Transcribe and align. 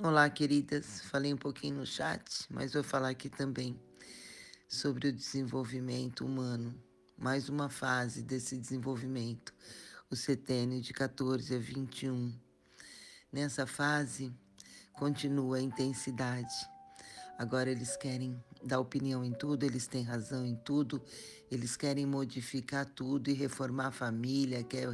Olá, 0.00 0.28
queridas. 0.28 1.02
Falei 1.02 1.32
um 1.32 1.36
pouquinho 1.36 1.76
no 1.76 1.86
chat, 1.86 2.44
mas 2.50 2.72
vou 2.72 2.82
falar 2.82 3.10
aqui 3.10 3.28
também 3.28 3.80
sobre 4.68 5.06
o 5.06 5.12
desenvolvimento 5.12 6.26
humano. 6.26 6.74
Mais 7.16 7.48
uma 7.48 7.68
fase 7.68 8.20
desse 8.20 8.58
desenvolvimento, 8.58 9.54
o 10.10 10.16
setênio 10.16 10.80
de 10.80 10.92
14 10.92 11.54
a 11.54 11.58
21. 11.60 12.36
Nessa 13.32 13.68
fase, 13.68 14.34
continua 14.94 15.58
a 15.58 15.62
intensidade. 15.62 16.68
Agora 17.38 17.70
eles 17.70 17.96
querem 17.96 18.36
dar 18.64 18.80
opinião 18.80 19.24
em 19.24 19.32
tudo, 19.32 19.64
eles 19.64 19.86
têm 19.86 20.02
razão 20.02 20.44
em 20.44 20.56
tudo, 20.56 21.00
eles 21.48 21.76
querem 21.76 22.04
modificar 22.04 22.84
tudo 22.84 23.30
e 23.30 23.32
reformar 23.32 23.86
a 23.86 23.92
família, 23.92 24.64
quer 24.64 24.88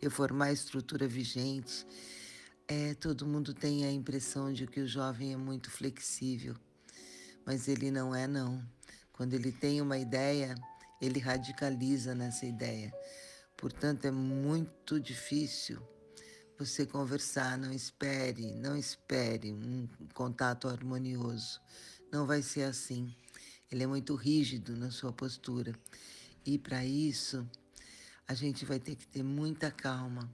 reformar 0.00 0.46
a 0.46 0.52
estrutura 0.52 1.06
vigente 1.06 1.86
é, 2.68 2.94
todo 2.94 3.26
mundo 3.26 3.52
tem 3.52 3.84
a 3.84 3.92
impressão 3.92 4.52
de 4.52 4.66
que 4.66 4.80
o 4.80 4.88
jovem 4.88 5.32
é 5.32 5.36
muito 5.36 5.70
flexível, 5.70 6.56
mas 7.44 7.68
ele 7.68 7.90
não 7.90 8.14
é 8.14 8.26
não. 8.26 8.64
Quando 9.12 9.34
ele 9.34 9.52
tem 9.52 9.80
uma 9.80 9.98
ideia, 9.98 10.54
ele 11.00 11.18
radicaliza 11.18 12.14
nessa 12.14 12.46
ideia. 12.46 12.92
Portanto, 13.56 14.04
é 14.06 14.10
muito 14.10 15.00
difícil 15.00 15.80
você 16.58 16.86
conversar, 16.86 17.58
não 17.58 17.72
espere, 17.72 18.52
não 18.54 18.76
espere 18.76 19.52
um 19.52 19.88
contato 20.14 20.68
harmonioso. 20.68 21.60
Não 22.10 22.26
vai 22.26 22.42
ser 22.42 22.62
assim. 22.62 23.14
Ele 23.70 23.82
é 23.82 23.86
muito 23.86 24.14
rígido 24.14 24.76
na 24.76 24.90
sua 24.90 25.12
postura. 25.12 25.74
E 26.44 26.58
para 26.58 26.84
isso, 26.84 27.48
a 28.26 28.34
gente 28.34 28.64
vai 28.64 28.78
ter 28.78 28.96
que 28.96 29.06
ter 29.06 29.22
muita 29.22 29.70
calma 29.70 30.30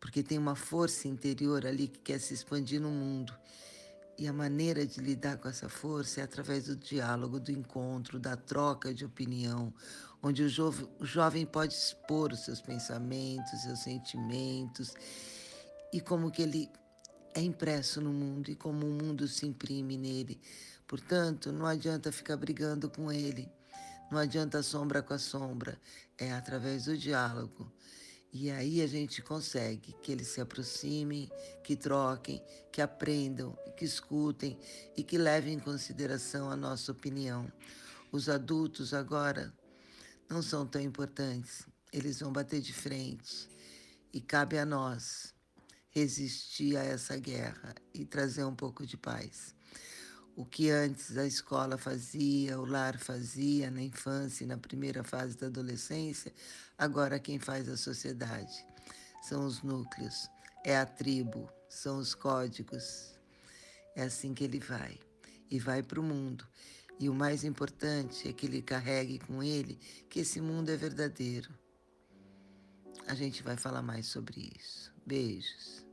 porque 0.00 0.22
tem 0.22 0.38
uma 0.38 0.54
força 0.54 1.08
interior 1.08 1.66
ali 1.66 1.88
que 1.88 1.98
quer 1.98 2.20
se 2.20 2.34
expandir 2.34 2.80
no 2.80 2.90
mundo. 2.90 3.32
E 4.16 4.26
a 4.26 4.32
maneira 4.32 4.84
de 4.84 5.00
lidar 5.00 5.38
com 5.38 5.48
essa 5.48 5.68
força 5.68 6.20
é 6.20 6.24
através 6.24 6.64
do 6.64 6.74
diálogo, 6.74 7.38
do 7.38 7.52
encontro, 7.52 8.18
da 8.18 8.36
troca 8.36 8.92
de 8.92 9.04
opinião, 9.04 9.72
onde 10.20 10.42
o, 10.42 10.48
o 10.98 11.06
jovem 11.06 11.46
pode 11.46 11.74
expor 11.74 12.32
os 12.32 12.44
seus 12.44 12.60
pensamentos, 12.60 13.62
seus 13.62 13.78
sentimentos, 13.78 14.94
e 15.92 16.00
como 16.00 16.30
que 16.30 16.42
ele 16.42 16.68
é 17.34 17.40
impresso 17.40 18.00
no 18.00 18.12
mundo 18.12 18.50
e 18.50 18.56
como 18.56 18.86
o 18.86 18.90
mundo 18.90 19.28
se 19.28 19.46
imprime 19.46 19.96
nele. 19.96 20.40
Portanto, 20.86 21.52
não 21.52 21.66
adianta 21.66 22.10
ficar 22.10 22.36
brigando 22.36 22.90
com 22.90 23.12
ele, 23.12 23.48
não 24.10 24.18
adianta 24.18 24.62
sombra 24.62 25.02
com 25.02 25.14
a 25.14 25.18
sombra, 25.18 25.78
é 26.16 26.32
através 26.32 26.86
do 26.86 26.96
diálogo. 26.96 27.72
E 28.32 28.50
aí 28.50 28.82
a 28.82 28.86
gente 28.86 29.22
consegue 29.22 29.94
que 30.02 30.12
eles 30.12 30.28
se 30.28 30.40
aproximem, 30.40 31.30
que 31.64 31.74
troquem, 31.74 32.42
que 32.70 32.82
aprendam, 32.82 33.56
que 33.76 33.84
escutem 33.84 34.58
e 34.96 35.02
que 35.02 35.16
levem 35.16 35.54
em 35.54 35.58
consideração 35.58 36.50
a 36.50 36.56
nossa 36.56 36.92
opinião. 36.92 37.50
Os 38.12 38.28
adultos 38.28 38.92
agora 38.92 39.52
não 40.28 40.42
são 40.42 40.66
tão 40.66 40.80
importantes, 40.80 41.66
eles 41.92 42.20
vão 42.20 42.32
bater 42.32 42.60
de 42.60 42.72
frente. 42.72 43.48
E 44.12 44.20
cabe 44.20 44.58
a 44.58 44.64
nós 44.64 45.34
resistir 45.90 46.76
a 46.76 46.84
essa 46.84 47.16
guerra 47.16 47.74
e 47.94 48.04
trazer 48.04 48.44
um 48.44 48.54
pouco 48.54 48.86
de 48.86 48.96
paz 48.96 49.57
o 50.38 50.44
que 50.44 50.70
antes 50.70 51.18
a 51.18 51.26
escola 51.26 51.76
fazia, 51.76 52.60
o 52.60 52.64
lar 52.64 52.96
fazia 52.96 53.72
na 53.72 53.82
infância 53.82 54.44
e 54.44 54.46
na 54.46 54.56
primeira 54.56 55.02
fase 55.02 55.36
da 55.36 55.48
adolescência, 55.48 56.32
agora 56.78 57.18
quem 57.18 57.40
faz 57.40 57.68
a 57.68 57.76
sociedade. 57.76 58.64
São 59.20 59.44
os 59.44 59.64
núcleos, 59.64 60.30
é 60.64 60.76
a 60.76 60.86
tribo, 60.86 61.50
são 61.68 61.98
os 61.98 62.14
códigos. 62.14 63.18
É 63.96 64.04
assim 64.04 64.32
que 64.32 64.44
ele 64.44 64.60
vai. 64.60 64.96
E 65.50 65.58
vai 65.58 65.82
para 65.82 65.98
o 65.98 66.04
mundo. 66.04 66.46
E 67.00 67.08
o 67.08 67.14
mais 67.14 67.42
importante 67.42 68.28
é 68.28 68.32
que 68.32 68.46
ele 68.46 68.62
carregue 68.62 69.18
com 69.18 69.42
ele 69.42 69.76
que 70.08 70.20
esse 70.20 70.40
mundo 70.40 70.70
é 70.70 70.76
verdadeiro. 70.76 71.52
A 73.08 73.14
gente 73.16 73.42
vai 73.42 73.56
falar 73.56 73.82
mais 73.82 74.06
sobre 74.06 74.52
isso. 74.56 74.94
Beijos. 75.04 75.87